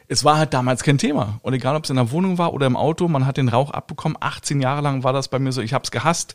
Es 0.09 0.25
war 0.25 0.39
halt 0.39 0.55
damals 0.55 0.83
kein 0.83 0.99
Thema. 0.99 1.41
Und 1.43 1.55
egal, 1.55 1.77
ob 1.77 1.85
es 1.85 1.91
in 1.91 1.97
der 1.97 2.11
Wohnung 2.11 2.39
war 2.39 2.53
oder 2.53 2.67
im 2.67 2.77
Auto, 2.77 3.09
man 3.09 3.27
hat 3.27 3.37
den 3.37 3.49
Rauch 3.49 3.71
abbekommen. 3.71 4.17
18 4.21 4.61
Jahre 4.61 4.83
lang 4.83 5.05
war 5.05 5.13
das 5.13 5.29
bei 5.29 5.39
mir 5.39 5.53
so, 5.53 5.61
ich 5.61 5.73
habe 5.73 5.85
es 5.85 5.91
gehasst. 5.91 6.35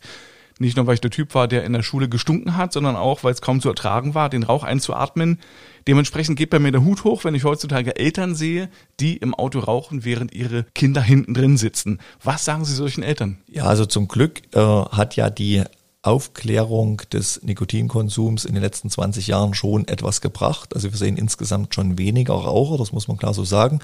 Nicht 0.62 0.78
nur, 0.78 0.86
weil 0.86 0.94
ich 0.94 1.02
der 1.02 1.10
Typ 1.10 1.34
war, 1.34 1.48
der 1.48 1.64
in 1.64 1.74
der 1.74 1.82
Schule 1.82 2.08
gestunken 2.08 2.56
hat, 2.56 2.72
sondern 2.72 2.96
auch, 2.96 3.24
weil 3.24 3.34
es 3.34 3.42
kaum 3.42 3.62
zu 3.62 3.70
ertragen 3.70 4.14
war, 4.14 4.30
den 4.30 4.44
Rauch 4.44 4.64
einzuatmen. 4.64 5.40
Dementsprechend 5.88 6.38
geht 6.38 6.52
bei 6.52 6.60
mir 6.60 6.72
der 6.72 6.84
Hut 6.84 7.04
hoch, 7.04 7.24
wenn 7.24 7.34
ich 7.34 7.46
heutzutage 7.46 7.96
Eltern 7.96 8.36
sehe, 8.36 8.70
die 9.00 9.18
im 9.18 9.34
Auto 9.34 9.58
rauchen, 9.58 10.06
während 10.06 10.36
ihre 10.36 10.66
Kinder 10.76 11.02
hinten 11.02 11.34
drin 11.34 11.58
sitzen. 11.58 11.98
Was 12.24 12.46
sagen 12.46 12.64
Sie 12.64 12.76
solchen 12.76 13.02
Eltern? 13.02 13.40
Ja, 13.48 13.64
also 13.64 13.88
zum 13.88 14.08
Glück 14.08 14.44
äh, 14.54 14.60
hat 14.60 15.16
ja 15.16 15.32
die 15.32 15.64
Aufklärung 16.04 17.02
des 17.12 17.42
Nikotinkonsums 17.42 18.46
in 18.46 18.54
den 18.54 18.62
letzten 18.62 18.92
20 18.92 19.26
Jahren 19.26 19.56
schon 19.56 19.88
etwas 19.88 20.22
gebracht. 20.22 20.76
Also 20.76 20.92
wir 20.92 20.98
sehen 20.98 21.18
insgesamt 21.18 21.74
schon 21.74 21.98
weniger 21.98 22.36
Raucher, 22.36 22.78
das 22.78 22.92
muss 22.92 23.08
man 23.08 23.18
klar 23.18 23.34
so 23.34 23.44
sagen. 23.44 23.80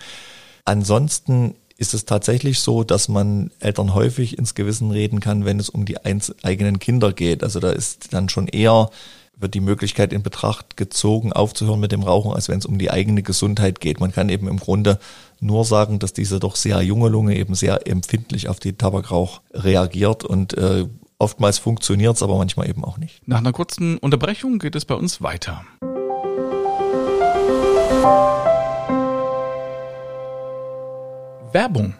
Ansonsten 0.63 1.55
ist 1.77 1.93
es 1.93 2.05
tatsächlich 2.05 2.60
so, 2.60 2.84
dass 2.84 3.07
man 3.07 3.51
Eltern 3.60 3.93
häufig 3.93 4.38
ins 4.38 4.55
Gewissen 4.55 4.91
reden 4.91 5.19
kann, 5.19 5.46
wenn 5.46 5.60
es 5.60 5.69
um 5.69 5.86
die 5.86 5.98
eigenen 6.03 6.79
Kinder 6.79 7.13
geht. 7.13 7.43
Also 7.43 7.60
da 7.60 7.69
ist 7.69 8.13
dann 8.13 8.29
schon 8.29 8.48
eher 8.48 8.89
wird 9.39 9.53
die 9.53 9.62
Möglichkeit 9.62 10.13
in 10.13 10.24
Betracht 10.24 10.77
gezogen, 10.77 11.31
aufzuhören 11.31 11.79
mit 11.79 11.91
dem 11.91 12.03
Rauchen, 12.03 12.34
als 12.34 12.50
wenn 12.50 12.60
es 12.60 12.65
um 12.65 12.77
die 12.77 12.91
eigene 12.91 13.22
Gesundheit 13.22 13.79
geht. 13.79 14.00
Man 14.00 14.12
kann 14.12 14.29
eben 14.29 14.48
im 14.48 14.57
Grunde 14.57 15.00
nur 15.39 15.63
sagen, 15.63 16.00
dass 16.00 16.13
diese 16.13 16.39
doch 16.39 16.55
sehr 16.55 16.81
junge 16.81 17.10
Lunge 17.10 17.36
eben 17.36 17.53
sehr 17.53 17.88
empfindlich 17.88 18.50
auf 18.50 18.60
die 18.60 18.74
Tabakrauch 18.74 19.41
reagiert 19.53 20.24
und 20.24 20.57
äh, 20.57 20.86
oftmals 21.19 21.60
funktioniert 21.60 22.15
es, 22.15 22.24
aber 22.24 22.38
manchmal 22.38 22.69
eben 22.69 22.84
auch 22.84 22.98
nicht. 22.98 23.27
Nach 23.27 23.38
einer 23.38 23.53
kurzen 23.53 23.98
Unterbrechung 23.98 24.60
geht 24.60 24.75
es 24.75 24.86
bei 24.86 24.96
uns 24.96 25.22
weiter. 25.22 25.63
Werbung 31.53 31.93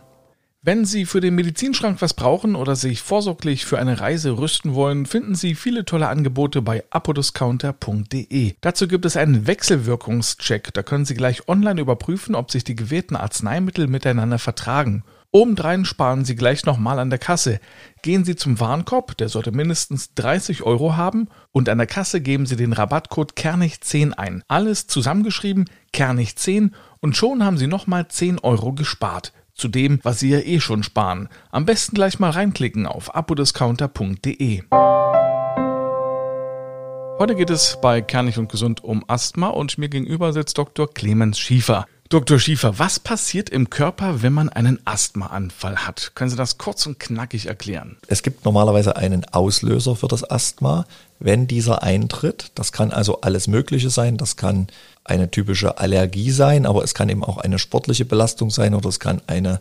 wenn 0.68 0.84
Sie 0.84 1.06
für 1.06 1.22
den 1.22 1.36
Medizinschrank 1.36 2.02
was 2.02 2.14
brauchen 2.14 2.56
oder 2.58 2.76
sich 2.76 3.02
vorsorglich 3.02 3.66
für 3.66 3.80
eine 3.80 4.02
Reise 4.02 4.38
rüsten 4.38 4.74
wollen, 4.76 5.06
finden 5.06 5.34
Sie 5.34 5.56
viele 5.56 5.86
tolle 5.86 6.10
Angebote 6.10 6.62
bei 6.62 6.84
apodiscounter.de. 6.90 8.56
Dazu 8.60 8.90
gibt 8.90 9.06
es 9.06 9.16
einen 9.16 9.48
Wechselwirkungscheck. 9.48 10.74
Da 10.74 10.84
können 10.84 11.06
Sie 11.06 11.14
gleich 11.14 11.48
online 11.48 11.80
überprüfen, 11.80 12.36
ob 12.36 12.52
sich 12.52 12.66
die 12.66 12.76
gewählten 12.76 13.16
Arzneimittel 13.16 13.88
miteinander 13.88 14.40
vertragen. 14.40 15.06
Obendrein 15.32 15.84
sparen 15.84 16.24
Sie 16.24 16.36
gleich 16.36 16.66
nochmal 16.66 17.00
an 17.00 17.10
der 17.10 17.20
Kasse. 17.20 17.60
Gehen 18.02 18.24
Sie 18.24 18.36
zum 18.36 18.60
Warenkorb, 18.60 19.18
der 19.18 19.28
sollte 19.28 19.52
mindestens 19.52 20.14
30 20.16 20.64
Euro 20.64 20.96
haben, 20.96 21.28
und 21.52 21.68
an 21.68 21.78
der 21.78 21.88
Kasse 21.88 22.22
geben 22.22 22.46
Sie 22.46 22.56
den 22.56 22.74
Rabattcode 22.74 23.34
Kernig10 23.34 24.14
ein. 24.14 24.44
Alles 24.48 24.88
zusammengeschrieben, 24.88 25.66
Kernig10, 25.94 26.72
und 27.02 27.18
schon 27.18 27.44
haben 27.44 27.58
Sie 27.58 27.68
nochmal 27.68 28.08
10 28.08 28.40
Euro 28.40 28.74
gespart 28.74 29.34
zu 29.54 29.68
dem, 29.68 30.00
was 30.04 30.20
Sie 30.20 30.30
ja 30.30 30.40
eh 30.40 30.60
schon 30.60 30.84
sparen. 30.84 31.28
Am 31.52 31.66
besten 31.66 31.96
gleich 31.96 32.20
mal 32.20 32.30
reinklicken 32.30 32.86
auf 32.86 33.14
apodiscounter.de. 33.16 34.64
Heute 37.20 37.36
geht 37.36 37.50
es 37.50 37.80
bei 37.82 38.02
Kernig 38.02 38.38
und 38.38 38.52
Gesund 38.52 38.84
um 38.84 39.04
Asthma 39.08 39.48
und 39.48 39.80
mir 39.80 39.90
gegenüber 39.90 40.34
sitzt 40.34 40.58
Dr. 40.58 40.88
Clemens 40.88 41.40
Schiefer. 41.40 41.88
Dr. 42.10 42.40
Schiefer, 42.40 42.80
was 42.80 43.02
passiert 43.02 43.50
im 43.50 43.70
Körper, 43.70 44.22
wenn 44.22 44.32
man 44.32 44.48
einen 44.48 44.80
Asthmaanfall 44.86 45.76
hat? 45.86 46.14
Können 46.16 46.30
Sie 46.30 46.38
das 46.38 46.58
kurz 46.58 46.86
und 46.86 47.02
knackig 47.02 47.48
erklären? 47.48 47.98
Es 48.08 48.24
gibt 48.24 48.46
normalerweise 48.46 48.96
einen 48.96 49.26
Auslöser 49.26 49.98
für 49.98 50.08
das 50.08 50.30
Asthma. 50.30 50.86
Wenn 51.20 51.48
dieser 51.48 51.84
eintritt, 51.84 52.52
das 52.56 52.72
kann 52.72 52.92
also 52.92 53.20
alles 53.22 53.48
Mögliche 53.48 53.90
sein, 53.90 54.16
das 54.16 54.38
kann 54.38 54.68
eine 55.04 55.30
typische 55.32 55.80
Allergie 55.80 56.32
sein, 56.32 56.66
aber 56.66 56.84
es 56.84 56.94
kann 56.94 57.10
eben 57.10 57.26
auch 57.26 57.38
eine 57.38 57.60
sportliche 57.60 58.06
Belastung 58.06 58.52
sein 58.52 58.74
oder 58.74 58.88
es 58.88 59.02
kann 59.02 59.22
eine 59.28 59.60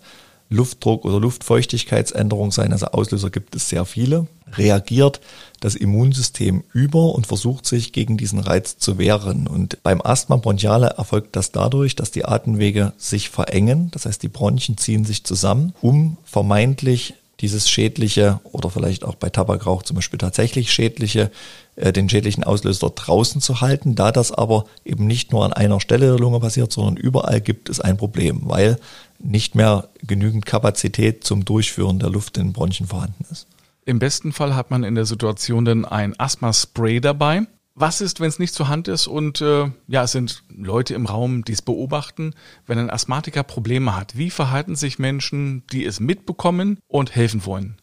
Luftdruck- 0.48 1.04
oder 1.04 1.20
Luftfeuchtigkeitsänderung 1.20 2.52
sein. 2.52 2.72
Also 2.72 2.86
Auslöser 2.86 3.30
gibt 3.30 3.56
es 3.56 3.68
sehr 3.68 3.84
viele. 3.84 4.26
Reagiert 4.52 5.20
das 5.60 5.74
Immunsystem 5.74 6.62
über 6.72 7.14
und 7.14 7.26
versucht 7.26 7.66
sich 7.66 7.92
gegen 7.92 8.16
diesen 8.16 8.38
Reiz 8.38 8.78
zu 8.78 8.98
wehren. 8.98 9.48
Und 9.48 9.82
beim 9.82 10.00
Asthma 10.00 10.36
bronchiale 10.36 10.94
erfolgt 10.96 11.34
das 11.34 11.50
dadurch, 11.50 11.96
dass 11.96 12.10
die 12.10 12.24
Atemwege 12.24 12.92
sich 12.96 13.28
verengen. 13.28 13.90
Das 13.90 14.06
heißt, 14.06 14.22
die 14.22 14.28
Bronchien 14.28 14.78
ziehen 14.78 15.04
sich 15.04 15.24
zusammen, 15.24 15.74
um 15.80 16.16
vermeintlich 16.24 17.14
dieses 17.40 17.68
schädliche 17.68 18.40
oder 18.44 18.70
vielleicht 18.70 19.04
auch 19.04 19.14
bei 19.14 19.28
Tabakrauch 19.28 19.82
zum 19.82 19.96
Beispiel 19.96 20.18
tatsächlich 20.18 20.72
schädliche, 20.72 21.30
äh, 21.76 21.92
den 21.92 22.08
schädlichen 22.08 22.44
Auslöser 22.44 22.90
draußen 22.90 23.40
zu 23.40 23.60
halten. 23.60 23.94
Da 23.94 24.12
das 24.12 24.32
aber 24.32 24.64
eben 24.84 25.06
nicht 25.06 25.32
nur 25.32 25.44
an 25.44 25.52
einer 25.52 25.80
Stelle 25.80 26.06
der 26.06 26.18
Lunge 26.18 26.40
passiert, 26.40 26.72
sondern 26.72 26.96
überall 26.96 27.40
gibt 27.40 27.68
es 27.68 27.80
ein 27.80 27.96
Problem, 27.96 28.42
weil 28.44 28.78
nicht 29.18 29.54
mehr 29.54 29.88
genügend 30.06 30.46
Kapazität 30.46 31.24
zum 31.24 31.44
Durchführen 31.44 31.98
der 31.98 32.10
Luft 32.10 32.36
in 32.36 32.48
den 32.48 32.52
Bronchien 32.52 32.88
vorhanden 32.88 33.24
ist. 33.30 33.46
Im 33.84 33.98
besten 33.98 34.32
Fall 34.32 34.56
hat 34.56 34.70
man 34.70 34.82
in 34.82 34.94
der 34.94 35.06
Situation 35.06 35.64
dann 35.64 35.84
ein 35.84 36.18
Asthma-Spray 36.18 37.00
dabei. 37.00 37.46
Was 37.78 38.00
ist, 38.00 38.20
wenn 38.20 38.30
es 38.30 38.38
nicht 38.38 38.54
zur 38.54 38.68
Hand 38.68 38.88
ist 38.88 39.06
und 39.06 39.42
äh, 39.42 39.70
ja, 39.86 40.04
es 40.04 40.12
sind 40.12 40.42
Leute 40.48 40.94
im 40.94 41.04
Raum, 41.04 41.44
die 41.44 41.52
es 41.52 41.60
beobachten, 41.60 42.32
wenn 42.66 42.78
ein 42.78 42.88
Asthmatiker 42.88 43.42
Probleme 43.42 43.94
hat? 43.94 44.16
Wie 44.16 44.30
verhalten 44.30 44.76
sich 44.76 44.98
Menschen, 44.98 45.62
die 45.70 45.84
es 45.84 46.00
mitbekommen 46.00 46.78
und 46.88 47.14
helfen 47.14 47.44
wollen? 47.44 47.76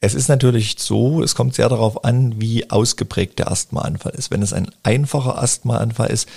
Es 0.00 0.14
ist 0.14 0.28
natürlich 0.28 0.76
so, 0.78 1.20
es 1.20 1.34
kommt 1.34 1.56
sehr 1.56 1.68
darauf 1.68 2.04
an, 2.04 2.40
wie 2.40 2.70
ausgeprägt 2.70 3.40
der 3.40 3.50
Asthmaanfall 3.50 4.12
ist. 4.12 4.30
Wenn 4.30 4.40
es 4.40 4.52
ein 4.52 4.70
einfacher 4.84 5.36
Asthmaanfall 5.42 6.10
ist, 6.10 6.28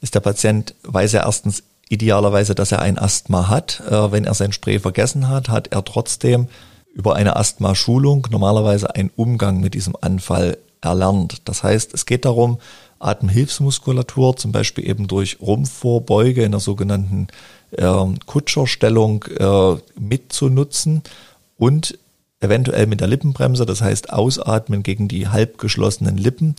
ist 0.00 0.16
der 0.16 0.20
Patient, 0.20 0.74
weiß 0.82 1.14
er 1.14 1.26
erstens 1.26 1.62
idealerweise, 1.88 2.56
dass 2.56 2.72
er 2.72 2.80
ein 2.80 2.98
Asthma 2.98 3.48
hat. 3.48 3.84
Äh, 3.88 4.10
wenn 4.10 4.24
er 4.24 4.34
sein 4.34 4.52
Spray 4.52 4.80
vergessen 4.80 5.28
hat, 5.28 5.48
hat 5.48 5.68
er 5.68 5.84
trotzdem 5.84 6.48
über 6.92 7.14
eine 7.14 7.36
Asthma-Schulung 7.36 8.26
normalerweise 8.32 8.96
einen 8.96 9.10
Umgang 9.14 9.60
mit 9.60 9.74
diesem 9.74 9.94
Anfall 10.00 10.58
erlernt. 10.80 11.42
Das 11.44 11.62
heißt, 11.62 11.94
es 11.94 12.06
geht 12.06 12.24
darum, 12.24 12.58
Atemhilfsmuskulatur, 12.98 14.36
zum 14.36 14.52
Beispiel 14.52 14.88
eben 14.88 15.06
durch 15.06 15.38
Rumpfvorbeuge 15.40 16.42
in 16.42 16.52
der 16.52 16.60
sogenannten 16.60 17.28
äh, 17.72 18.06
Kutscherstellung 18.26 19.24
äh, 19.24 19.76
mitzunutzen 19.98 21.02
und 21.58 21.98
eventuell 22.40 22.86
mit 22.86 23.00
der 23.00 23.08
Lippenbremse, 23.08 23.66
das 23.66 23.82
heißt 23.82 24.12
ausatmen 24.12 24.82
gegen 24.82 25.08
die 25.08 25.28
halb 25.28 25.58
geschlossenen 25.58 26.16
Lippen, 26.16 26.54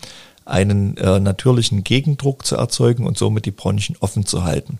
einen 0.45 0.97
äh, 0.97 1.19
natürlichen 1.19 1.83
Gegendruck 1.83 2.45
zu 2.45 2.55
erzeugen 2.55 3.05
und 3.05 3.17
somit 3.17 3.45
die 3.45 3.51
Bronchien 3.51 3.97
offen 3.99 4.25
zu 4.25 4.43
halten. 4.43 4.77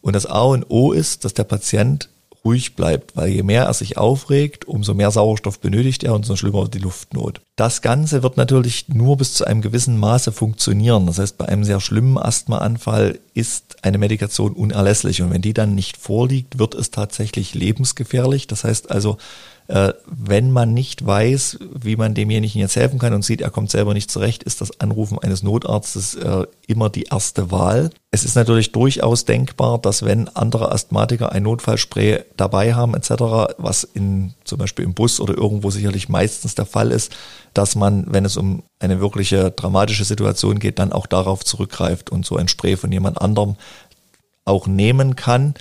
Und 0.00 0.14
das 0.14 0.26
A 0.26 0.42
und 0.42 0.70
O 0.70 0.92
ist, 0.92 1.24
dass 1.24 1.34
der 1.34 1.44
Patient 1.44 2.08
ruhig 2.46 2.76
bleibt, 2.76 3.16
weil 3.16 3.30
je 3.30 3.42
mehr 3.42 3.64
er 3.64 3.74
sich 3.74 3.98
aufregt, 3.98 4.66
umso 4.66 4.94
mehr 4.94 5.10
Sauerstoff 5.10 5.58
benötigt 5.58 6.04
er 6.04 6.14
und 6.14 6.24
so 6.24 6.36
schlimmer 6.36 6.62
wird 6.62 6.74
die 6.74 6.78
Luftnot. 6.78 7.40
Das 7.56 7.82
Ganze 7.82 8.22
wird 8.22 8.36
natürlich 8.36 8.88
nur 8.88 9.16
bis 9.16 9.34
zu 9.34 9.44
einem 9.44 9.62
gewissen 9.62 9.98
Maße 9.98 10.30
funktionieren. 10.30 11.06
Das 11.06 11.18
heißt, 11.18 11.38
bei 11.38 11.46
einem 11.46 11.64
sehr 11.64 11.80
schlimmen 11.80 12.18
Asthmaanfall 12.18 13.18
ist 13.34 13.82
eine 13.82 13.98
Medikation 13.98 14.52
unerlässlich 14.52 15.22
und 15.22 15.32
wenn 15.32 15.42
die 15.42 15.54
dann 15.54 15.74
nicht 15.74 15.96
vorliegt, 15.96 16.58
wird 16.58 16.74
es 16.74 16.92
tatsächlich 16.92 17.54
lebensgefährlich. 17.54 18.46
Das 18.46 18.62
heißt 18.62 18.90
also, 18.90 19.18
äh, 19.68 19.92
wenn 20.06 20.50
man 20.52 20.74
nicht 20.74 21.04
weiß, 21.04 21.58
wie 21.80 21.96
man 21.96 22.14
demjenigen 22.14 22.60
jetzt 22.60 22.76
helfen 22.76 22.98
kann 22.98 23.14
und 23.14 23.24
sieht, 23.24 23.40
er 23.40 23.50
kommt 23.50 23.70
selber 23.70 23.94
nicht 23.94 24.10
zurecht, 24.10 24.42
ist 24.44 24.60
das 24.60 24.80
Anrufen 24.80 25.18
eines 25.18 25.42
Notarztes 25.42 26.14
äh, 26.14 26.46
immer 26.66 26.88
die 26.88 27.04
erste 27.04 27.50
Wahl. 27.50 27.90
Es 28.10 28.24
ist 28.24 28.36
natürlich 28.36 28.72
durchaus 28.72 29.24
denkbar, 29.24 29.78
dass 29.78 30.04
wenn 30.04 30.28
andere 30.28 30.70
Asthmatiker 30.70 31.32
ein 31.32 31.42
Notfallspray 31.42 32.24
dabei 32.36 32.74
haben 32.74 32.94
etc., 32.94 33.10
was 33.58 33.84
in 33.84 34.34
zum 34.44 34.58
Beispiel 34.58 34.84
im 34.84 34.94
Bus 34.94 35.20
oder 35.20 35.36
irgendwo 35.36 35.70
sicherlich 35.70 36.08
meistens 36.08 36.54
der 36.54 36.66
Fall 36.66 36.92
ist, 36.92 37.14
dass 37.52 37.74
man, 37.74 38.06
wenn 38.12 38.24
es 38.24 38.36
um 38.36 38.62
eine 38.78 39.00
wirkliche 39.00 39.50
dramatische 39.50 40.04
Situation 40.04 40.58
geht, 40.58 40.78
dann 40.78 40.92
auch 40.92 41.06
darauf 41.06 41.44
zurückgreift 41.44 42.10
und 42.10 42.24
so 42.24 42.36
ein 42.36 42.48
Spray 42.48 42.76
von 42.76 42.92
jemand 42.92 43.20
anderem 43.20 43.56
auch 44.44 44.68
nehmen 44.68 45.16
kann 45.16 45.54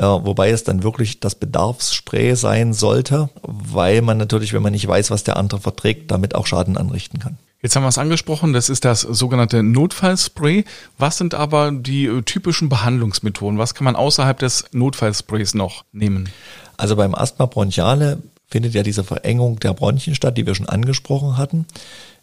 wobei 0.00 0.50
es 0.50 0.64
dann 0.64 0.82
wirklich 0.82 1.20
das 1.20 1.34
Bedarfsspray 1.34 2.34
sein 2.34 2.72
sollte, 2.72 3.28
weil 3.42 4.02
man 4.02 4.18
natürlich, 4.18 4.52
wenn 4.52 4.62
man 4.62 4.72
nicht 4.72 4.86
weiß, 4.86 5.10
was 5.10 5.24
der 5.24 5.36
andere 5.36 5.60
verträgt, 5.60 6.10
damit 6.10 6.34
auch 6.34 6.46
Schaden 6.46 6.76
anrichten 6.76 7.18
kann. 7.18 7.38
Jetzt 7.62 7.76
haben 7.76 7.84
wir 7.84 7.88
es 7.88 7.98
angesprochen, 7.98 8.52
das 8.52 8.68
ist 8.68 8.84
das 8.84 9.02
sogenannte 9.02 9.62
Notfallspray. 9.62 10.64
Was 10.98 11.18
sind 11.18 11.34
aber 11.34 11.70
die 11.70 12.06
äh, 12.06 12.22
typischen 12.22 12.68
Behandlungsmethoden? 12.68 13.56
Was 13.56 13.74
kann 13.74 13.84
man 13.84 13.94
außerhalb 13.94 14.36
des 14.36 14.64
Notfallsprays 14.72 15.54
noch 15.54 15.84
nehmen? 15.92 16.28
Also 16.76 16.96
beim 16.96 17.14
Asthma 17.14 17.46
bronchiale 17.46 18.20
findet 18.48 18.74
ja 18.74 18.82
diese 18.82 19.04
Verengung 19.04 19.60
der 19.60 19.74
Bronchien 19.74 20.16
statt, 20.16 20.36
die 20.36 20.44
wir 20.44 20.56
schon 20.56 20.68
angesprochen 20.68 21.36
hatten. 21.36 21.66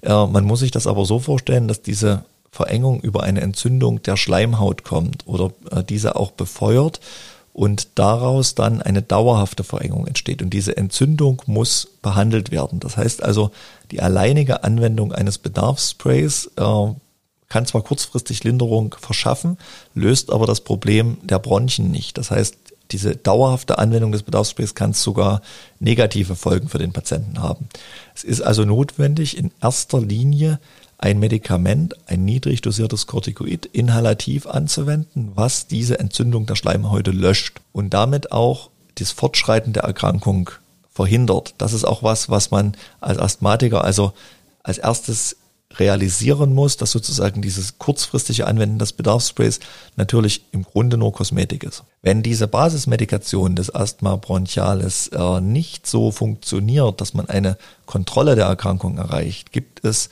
Äh, 0.02 0.10
man 0.10 0.44
muss 0.44 0.60
sich 0.60 0.72
das 0.72 0.88
aber 0.88 1.06
so 1.06 1.20
vorstellen, 1.20 1.70
dass 1.70 1.82
diese 1.82 2.26
Verengung 2.52 3.00
über 3.00 3.24
eine 3.24 3.40
Entzündung 3.40 4.04
der 4.04 4.18
Schleimhaut 4.18 4.84
kommt 4.84 5.26
oder 5.26 5.54
äh, 5.72 5.84
diese 5.86 6.18
auch 6.18 6.32
befeuert 6.32 7.00
und 7.60 7.90
daraus 7.96 8.56
dann 8.56 8.82
eine 8.82 9.02
dauerhafte 9.02 9.66
Verengung 9.66 10.08
entsteht. 10.08 10.42
Und 10.42 10.52
diese 10.52 10.78
Entzündung 10.78 11.42
muss 11.46 11.90
behandelt 12.02 12.52
werden. 12.52 12.80
Das 12.80 12.96
heißt 12.96 13.22
also, 13.22 13.52
die 13.92 14.02
alleinige 14.02 14.64
Anwendung 14.64 15.12
eines 15.12 15.40
Bedarfssprays 15.40 16.52
äh, 16.56 16.94
kann 17.50 17.66
zwar 17.66 17.82
kurzfristig 17.82 18.46
Linderung 18.46 18.96
verschaffen, 18.98 19.58
löst 19.94 20.32
aber 20.32 20.46
das 20.46 20.62
Problem 20.62 21.18
der 21.22 21.40
Bronchien 21.40 21.92
nicht. 21.92 22.18
Das 22.18 22.32
heißt, 22.32 22.56
diese 22.92 23.18
dauerhafte 23.18 23.78
Anwendung 23.78 24.14
des 24.14 24.24
Bedarfssprays 24.24 24.74
kann 24.74 24.94
sogar 24.94 25.42
negative 25.82 26.38
Folgen 26.38 26.70
für 26.70 26.78
den 26.80 26.94
Patienten 26.94 27.42
haben. 27.42 27.68
Es 28.16 28.24
ist 28.24 28.40
also 28.40 28.64
notwendig, 28.64 29.36
in 29.38 29.52
erster 29.62 30.00
Linie 30.00 30.62
ein 31.00 31.18
Medikament, 31.18 31.96
ein 32.08 32.26
niedrig 32.26 32.62
dosiertes 32.62 33.08
Corticoid, 33.08 33.66
inhalativ 33.66 34.46
anzuwenden, 34.46 35.32
was 35.34 35.66
diese 35.66 35.98
Entzündung 35.98 36.46
der 36.46 36.56
Schleimhäute 36.56 37.12
löscht 37.12 37.62
und 37.72 37.94
damit 37.94 38.34
auch 38.34 38.70
das 38.96 39.12
Fortschreiten 39.12 39.72
der 39.72 39.84
Erkrankung 39.84 40.52
verhindert. 40.92 41.56
Das 41.58 41.72
ist 41.72 41.86
auch 41.86 42.04
was, 42.04 42.30
was 42.30 42.52
man 42.52 42.76
als 43.00 43.18
Asthmatiker 43.18 43.86
also 43.86 44.12
als 44.62 44.78
erstes 44.78 45.38
realisieren 45.78 46.54
muss, 46.54 46.76
dass 46.76 46.92
sozusagen 46.92 47.42
dieses 47.42 47.78
kurzfristige 47.78 48.48
Anwenden 48.48 48.80
des 48.80 48.92
Bedarfssprays 48.92 49.62
natürlich 49.96 50.42
im 50.52 50.64
Grunde 50.64 50.98
nur 50.98 51.14
Kosmetik 51.14 51.64
ist. 51.64 51.84
Wenn 52.02 52.24
diese 52.24 52.48
Basismedikation 52.48 53.56
des 53.56 53.74
Asthma 53.74 54.18
bronchialis 54.18 55.10
äh, 55.10 55.40
nicht 55.40 55.88
so 55.88 56.12
funktioniert, 56.12 57.00
dass 57.00 57.14
man 57.14 57.30
eine 57.30 57.58
Kontrolle 57.86 58.36
der 58.36 58.48
Erkrankung 58.48 58.98
erreicht, 58.98 59.54
gibt 59.54 59.86
es 59.86 60.10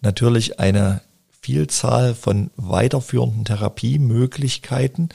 natürlich 0.00 0.60
eine 0.60 1.00
Vielzahl 1.40 2.14
von 2.14 2.50
weiterführenden 2.56 3.44
Therapiemöglichkeiten. 3.44 5.08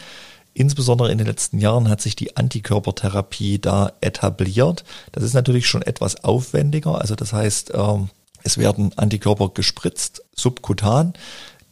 Insbesondere 0.54 1.12
in 1.12 1.18
den 1.18 1.28
letzten 1.28 1.60
Jahren 1.60 1.90
hat 1.90 2.02
sich 2.02 2.16
die 2.16 2.38
Antikörpertherapie 2.38 3.60
da 3.60 3.92
etabliert. 4.02 4.84
Das 5.12 5.24
ist 5.24 5.34
natürlich 5.34 5.68
schon 5.68 5.82
etwas 5.82 6.24
aufwendiger. 6.24 7.02
Also 7.02 7.16
das 7.16 7.34
heißt, 7.34 7.72
ähm, 7.74 8.10
es 8.44 8.58
werden 8.58 8.92
Antikörper 8.98 9.50
gespritzt, 9.50 10.24
subkutan, 10.36 11.14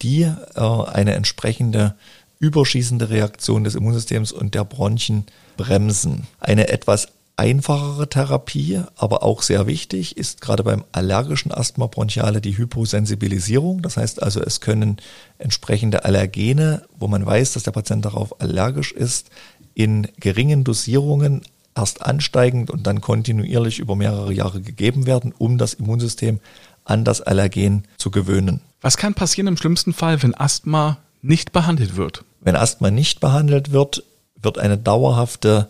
die 0.02 0.24
äh, 0.24 0.60
eine 0.60 1.14
entsprechende 1.14 1.96
überschießende 2.40 3.10
Reaktion 3.10 3.64
des 3.64 3.76
Immunsystems 3.76 4.32
und 4.32 4.56
der 4.56 4.66
Bronchien 4.66 5.26
bremsen. 5.58 6.28
Eine 6.40 6.70
etwas 6.70 7.10
einfachere 7.42 8.08
Therapie, 8.08 8.82
aber 8.96 9.24
auch 9.24 9.42
sehr 9.42 9.66
wichtig, 9.66 10.16
ist 10.16 10.42
gerade 10.42 10.64
beim 10.64 10.84
allergischen 10.92 11.52
Asthma 11.52 11.88
bronchiale 11.88 12.40
die 12.40 12.56
Hyposensibilisierung. 12.56 13.82
Das 13.82 13.98
heißt 13.98 14.22
also, 14.22 14.42
es 14.42 14.62
können 14.62 14.98
entsprechende 15.40 16.06
Allergene, 16.06 16.84
wo 17.00 17.08
man 17.08 17.26
weiß, 17.26 17.54
dass 17.54 17.64
der 17.64 17.72
Patient 17.72 18.06
darauf 18.06 18.40
allergisch 18.40 18.92
ist, 18.92 19.32
in 19.74 20.08
geringen 20.20 20.64
Dosierungen 20.64 21.42
erst 21.76 22.04
ansteigend 22.04 22.70
und 22.70 22.86
dann 22.86 23.02
kontinuierlich 23.02 23.80
über 23.80 23.96
mehrere 23.96 24.34
Jahre 24.34 24.62
gegeben 24.62 25.08
werden, 25.08 25.34
um 25.36 25.58
das 25.58 25.74
Immunsystem 25.74 26.42
an 26.86 27.04
das 27.06 27.22
Allergen 27.22 27.86
zu 27.98 28.12
gewöhnen. 28.12 28.62
Was 28.82 28.98
kann 28.98 29.16
passieren 29.16 29.48
im 29.48 29.58
schlimmsten 29.58 29.94
Fall, 29.94 30.22
wenn 30.22 30.36
Asthma 30.36 31.00
nicht 31.24 31.54
behandelt 31.54 31.96
wird? 31.96 32.24
Wenn 32.40 32.56
Asthma 32.56 32.92
nicht 32.92 33.20
behandelt 33.20 33.72
wird, 33.72 34.04
wird 34.40 34.60
eine 34.60 34.78
dauerhafte 34.78 35.70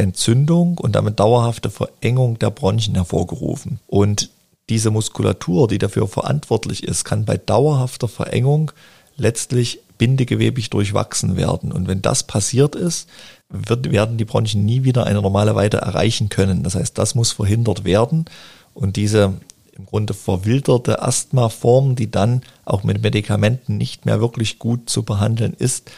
Entzündung 0.00 0.78
und 0.78 0.94
damit 0.94 1.20
dauerhafte 1.20 1.70
Verengung 1.70 2.38
der 2.38 2.50
Bronchien 2.50 2.94
hervorgerufen. 2.94 3.80
Und 3.86 4.30
diese 4.68 4.90
Muskulatur, 4.90 5.68
die 5.68 5.78
dafür 5.78 6.08
verantwortlich 6.08 6.84
ist, 6.84 7.04
kann 7.04 7.24
bei 7.24 7.36
dauerhafter 7.36 8.08
Verengung 8.08 8.72
letztlich 9.16 9.80
bindegewebig 9.98 10.70
durchwachsen 10.70 11.36
werden. 11.36 11.72
Und 11.72 11.88
wenn 11.88 12.02
das 12.02 12.22
passiert 12.22 12.74
ist, 12.74 13.08
wird, 13.50 13.90
werden 13.90 14.16
die 14.16 14.24
Bronchien 14.24 14.64
nie 14.64 14.84
wieder 14.84 15.06
eine 15.06 15.20
normale 15.20 15.54
Weite 15.54 15.78
erreichen 15.78 16.28
können. 16.28 16.62
Das 16.62 16.74
heißt, 16.74 16.96
das 16.96 17.14
muss 17.14 17.32
verhindert 17.32 17.84
werden. 17.84 18.24
Und 18.72 18.96
diese 18.96 19.34
im 19.76 19.86
Grunde 19.86 20.14
verwilderte 20.14 21.02
Asthmaform, 21.02 21.96
die 21.96 22.10
dann 22.10 22.42
auch 22.64 22.84
mit 22.84 23.02
Medikamenten 23.02 23.76
nicht 23.76 24.06
mehr 24.06 24.20
wirklich 24.20 24.58
gut 24.58 24.88
zu 24.88 25.02
behandeln 25.02 25.54
ist, 25.58 25.90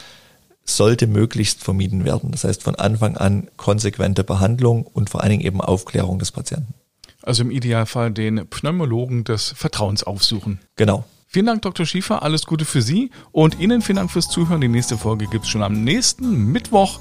sollte 0.77 1.07
möglichst 1.07 1.63
vermieden 1.63 2.05
werden. 2.05 2.33
Das 2.33 2.45
heißt 2.45 2.63
von 2.63 2.75
Anfang 2.75 3.17
an 3.17 3.49
konsequente 3.57 4.25
Behandlung 4.25 4.85
und 4.87 5.11
vor 5.11 5.23
allen 5.23 5.31
Dingen 5.31 5.45
eben 5.45 5.61
Aufklärung 5.61 6.19
des 6.19 6.33
Patienten. 6.33 6.75
Also 7.23 7.43
im 7.43 7.51
Idealfall 7.51 8.11
den 8.11 8.47
Pneumologen 8.49 9.25
des 9.25 9.53
Vertrauens 9.57 10.03
aufsuchen. 10.03 10.59
Genau. 10.77 11.05
Vielen 11.29 11.47
Dank, 11.47 11.63
Dr. 11.63 11.87
Schiefer. 11.87 12.23
Alles 12.23 12.45
Gute 12.45 12.65
für 12.65 12.83
Sie 12.83 13.11
und 13.31 13.59
Ihnen 13.59 13.81
vielen 13.81 13.97
Dank 13.97 14.11
fürs 14.11 14.29
Zuhören. 14.29 14.61
Die 14.61 14.69
nächste 14.69 14.99
Folge 14.99 15.27
gibt 15.27 15.45
es 15.45 15.51
schon 15.51 15.63
am 15.63 15.83
nächsten 15.83 16.53
Mittwoch. 16.53 17.01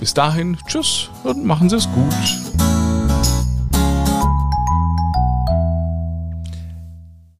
Bis 0.00 0.14
dahin, 0.14 0.56
tschüss 0.66 1.10
und 1.22 1.44
machen 1.44 1.68
Sie 1.68 1.76
es 1.76 1.88
gut. 1.92 2.87